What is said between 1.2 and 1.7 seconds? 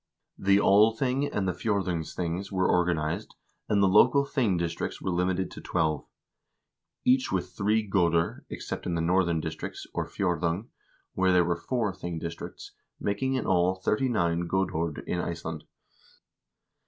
and the